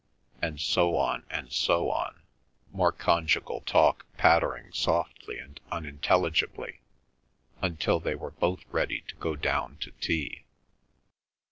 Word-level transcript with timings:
And 0.41 0.59
so 0.59 0.97
on 0.97 1.27
and 1.29 1.53
so 1.53 1.91
on, 1.91 2.23
more 2.71 2.91
conjugal 2.91 3.61
talk 3.67 4.07
pattering 4.17 4.71
softly 4.73 5.37
and 5.37 5.59
unintelligibly, 5.71 6.79
until 7.61 7.99
they 7.99 8.15
were 8.15 8.31
both 8.31 8.63
ready 8.71 9.01
to 9.09 9.15
go 9.17 9.35
down 9.35 9.77
to 9.77 9.91
tea. 9.91 10.45